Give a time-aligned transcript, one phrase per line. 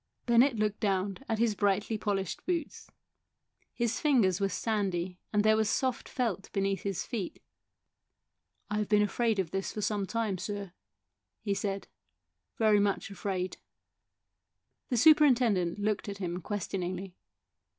[0.25, 2.89] Bennett looked down at his brightly polished boots.
[3.71, 7.39] His fingers were sandy and there was soft felt beneath his feet."
[8.71, 10.73] I have been afraid of this for some time, sir,"
[11.43, 11.87] he said,
[12.57, 13.57] "very much afraid."
[14.89, 17.13] The superintendent looked at him ques tioningly.